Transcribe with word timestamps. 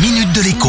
minute 0.00 0.32
de 0.32 0.42
l'écho. 0.42 0.68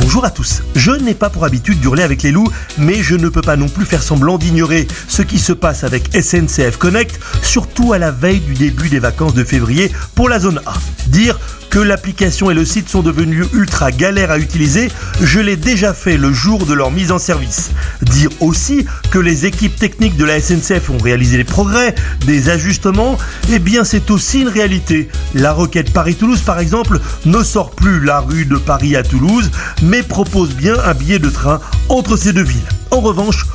Bonjour 0.00 0.24
à 0.24 0.30
tous. 0.30 0.62
Je 0.74 0.90
n'ai 0.90 1.14
pas 1.14 1.30
pour 1.30 1.44
habitude 1.44 1.80
d'hurler 1.80 2.02
avec 2.02 2.22
les 2.22 2.32
loups, 2.32 2.50
mais 2.76 3.02
je 3.02 3.14
ne 3.14 3.28
peux 3.28 3.42
pas 3.42 3.56
non 3.56 3.68
plus 3.68 3.84
faire 3.84 4.02
semblant 4.02 4.36
d'ignorer 4.36 4.88
ce 5.06 5.22
qui 5.22 5.38
se 5.38 5.52
passe 5.52 5.84
avec 5.84 6.08
SNCF 6.12 6.76
Connect, 6.76 7.20
surtout 7.42 7.92
à 7.92 7.98
la 7.98 8.10
veille 8.10 8.40
du 8.40 8.54
début 8.54 8.88
des 8.88 8.98
vacances 8.98 9.34
de 9.34 9.44
février 9.44 9.92
pour 10.14 10.28
la 10.28 10.40
zone 10.40 10.60
A. 10.66 10.74
Dire 11.06 11.38
que 11.70 11.78
l'application 11.78 12.50
et 12.50 12.54
le 12.54 12.64
site 12.64 12.88
sont 12.88 13.02
devenus 13.02 13.46
ultra 13.54 13.92
galères 13.92 14.32
à 14.32 14.38
utiliser, 14.38 14.88
je 15.22 15.38
l'ai 15.38 15.56
déjà 15.56 15.94
fait 15.94 16.16
le 16.16 16.32
jour 16.32 16.66
de 16.66 16.74
leur 16.74 16.90
mise 16.90 17.12
en 17.12 17.18
service. 17.18 17.70
Dire 18.02 18.30
aussi 18.40 18.86
que 19.10 19.18
les 19.18 19.46
équipes 19.46 19.76
techniques 19.76 20.16
de 20.16 20.24
la 20.24 20.40
SNCF 20.40 20.90
ont 20.90 20.98
réalisé 20.98 21.36
des 21.36 21.44
progrès, 21.44 21.94
des 22.26 22.48
ajustements, 22.50 23.16
eh 23.52 23.60
bien 23.60 23.84
c'est 23.84 24.10
aussi 24.10 24.40
une 24.40 24.48
réalité. 24.48 25.08
La 25.34 25.52
requête 25.52 25.92
Paris-Toulouse 25.92 26.40
par 26.40 26.58
exemple 26.58 26.98
ne 27.24 27.42
sort 27.42 27.70
plus 27.70 28.00
la 28.00 28.20
rue 28.20 28.46
de 28.46 28.56
Paris 28.56 28.96
à 28.96 29.04
Toulouse, 29.04 29.50
mais 29.82 30.02
propose 30.02 30.50
bien 30.54 30.74
un 30.84 30.94
billet 30.94 31.20
de 31.20 31.30
train 31.30 31.60
entre 31.88 32.16
ces 32.16 32.32
deux 32.32 32.42
villes. 32.42 32.60
En 32.90 33.00
revanche, 33.00 33.46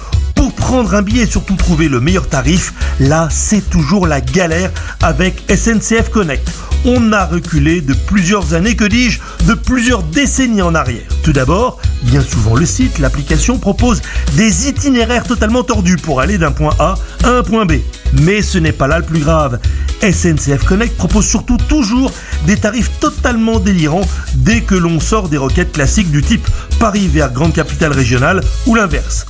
prendre 0.66 0.96
un 0.96 1.04
billet 1.04 1.26
et 1.26 1.28
surtout 1.28 1.54
trouver 1.54 1.88
le 1.88 2.00
meilleur 2.00 2.28
tarif, 2.28 2.74
là 3.00 3.28
c'est 3.30 3.70
toujours 3.70 4.08
la 4.08 4.20
galère 4.20 4.72
avec 5.04 5.44
SNCF 5.48 6.10
Connect 6.10 6.50
on 6.86 7.14
a 7.14 7.26
reculé 7.26 7.82
de 7.82 7.94
plusieurs 7.94 8.54
années, 8.54 8.76
que 8.76 8.86
dis-je, 8.86 9.20
de 9.48 9.56
plusieurs 9.56 10.04
décennies 10.04 10.62
en 10.62 10.76
arrière. 10.76 11.08
Tout 11.24 11.34
d'abord, 11.34 11.80
bien 12.04 12.22
souvent 12.22 12.56
le 12.56 12.66
site, 12.66 13.00
l'application 13.00 13.58
propose 13.58 14.04
des 14.36 14.70
itinéraires 14.70 15.24
totalement 15.24 15.64
tordus 15.64 15.96
pour 15.96 16.22
aller 16.22 16.38
d'un 16.38 16.52
point 16.52 16.76
A 16.78 16.96
à 17.24 17.30
un 17.30 17.42
point 17.42 17.66
B. 17.66 17.74
Mais 18.22 18.44
ce 18.44 18.60
n'est 18.60 18.72
pas 18.72 18.88
là 18.88 19.00
le 19.00 19.06
plus 19.06 19.20
grave. 19.20 19.60
SNCF 20.02 20.64
Connect 20.64 20.96
propose 20.96 21.26
surtout 21.26 21.58
toujours 21.58 22.12
des 22.46 22.58
tarifs 22.58 22.92
totalement 23.00 23.60
délirants 23.60 24.08
dès 24.36 24.62
que 24.62 24.76
l'on 24.76 25.00
sort 25.00 25.28
des 25.28 25.38
requêtes 25.38 25.72
classiques 25.72 26.12
du 26.12 26.22
type 26.22 26.48
Paris 26.80 27.08
vers 27.08 27.32
grande 27.32 27.54
capitale 27.54 27.94
régionale 27.94 28.44
ou 28.68 28.76
l'inverse. 28.76 29.26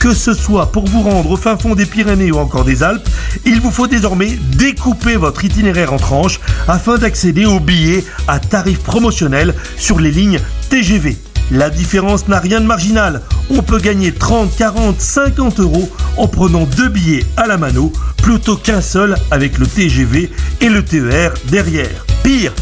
Que 0.00 0.14
ce 0.14 0.32
soit 0.32 0.72
pour 0.72 0.86
vous 0.86 1.02
rendre 1.02 1.30
au 1.30 1.36
fin 1.36 1.58
fond 1.58 1.74
des 1.74 1.84
Pyrénées 1.84 2.32
ou 2.32 2.38
encore 2.38 2.64
des 2.64 2.82
Alpes, 2.82 3.06
il 3.44 3.60
vous 3.60 3.70
faut 3.70 3.86
désormais 3.86 4.38
découper 4.56 5.16
votre 5.16 5.44
itinéraire 5.44 5.92
en 5.92 5.98
tranches 5.98 6.40
afin 6.68 6.96
d'accéder 6.96 7.44
aux 7.44 7.60
billets 7.60 8.02
à 8.26 8.38
tarif 8.38 8.80
promotionnel 8.80 9.54
sur 9.76 10.00
les 10.00 10.10
lignes 10.10 10.40
TGV. 10.70 11.18
La 11.50 11.68
différence 11.68 12.28
n'a 12.28 12.38
rien 12.38 12.62
de 12.62 12.66
marginal. 12.66 13.20
On 13.50 13.60
peut 13.60 13.78
gagner 13.78 14.10
30, 14.10 14.56
40, 14.56 14.98
50 14.98 15.60
euros 15.60 15.90
en 16.16 16.28
prenant 16.28 16.64
deux 16.64 16.88
billets 16.88 17.26
à 17.36 17.46
la 17.46 17.58
mano 17.58 17.92
plutôt 18.22 18.56
qu'un 18.56 18.80
seul 18.80 19.18
avec 19.30 19.58
le 19.58 19.66
TGV 19.66 20.30
et 20.62 20.68
le 20.70 20.82
TER 20.82 21.34
derrière. 21.50 22.06
Pire, 22.22 22.54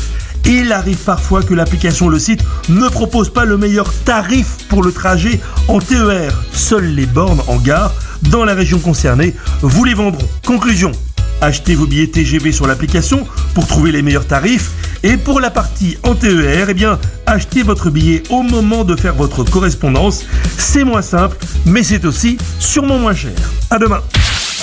il 0.48 0.72
arrive 0.72 0.98
parfois 0.98 1.42
que 1.42 1.54
l'application 1.54 2.08
Le 2.08 2.18
Site 2.18 2.42
ne 2.68 2.88
propose 2.88 3.30
pas 3.30 3.44
le 3.44 3.56
meilleur 3.58 3.92
tarif 4.04 4.56
pour 4.68 4.82
le 4.82 4.92
trajet 4.92 5.40
en 5.68 5.78
TER. 5.78 6.32
Seules 6.52 6.94
les 6.94 7.06
bornes 7.06 7.42
en 7.48 7.56
gare 7.56 7.92
dans 8.22 8.44
la 8.44 8.54
région 8.54 8.78
concernée 8.78 9.34
vous 9.60 9.84
les 9.84 9.94
vendront. 9.94 10.26
Conclusion. 10.46 10.92
Achetez 11.40 11.74
vos 11.74 11.86
billets 11.86 12.08
TGV 12.08 12.50
sur 12.50 12.66
l'application 12.66 13.26
pour 13.54 13.66
trouver 13.66 13.92
les 13.92 14.02
meilleurs 14.02 14.26
tarifs. 14.26 14.70
Et 15.04 15.16
pour 15.16 15.38
la 15.38 15.50
partie 15.50 15.96
en 16.02 16.14
TER, 16.14 16.70
eh 16.70 16.74
bien, 16.74 16.98
achetez 17.26 17.62
votre 17.62 17.90
billet 17.90 18.22
au 18.30 18.42
moment 18.42 18.84
de 18.84 18.96
faire 18.96 19.14
votre 19.14 19.44
correspondance. 19.44 20.24
C'est 20.56 20.82
moins 20.82 21.02
simple, 21.02 21.36
mais 21.66 21.84
c'est 21.84 22.04
aussi 22.04 22.38
sûrement 22.58 22.98
moins 22.98 23.14
cher. 23.14 23.32
À 23.70 23.78
demain. 23.78 24.00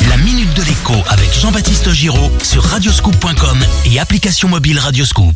La 0.10 0.18
minute 0.18 0.54
de 0.56 0.64
l'écho 0.64 0.96
avec 1.10 1.34
Jean-Baptiste 1.34 1.92
Giraud 1.92 2.32
sur 2.44 2.64
radioscoop.com 2.64 3.58
et 3.86 4.00
application 4.00 4.50
mobile 4.50 4.80
Radioscoop. 4.80 5.36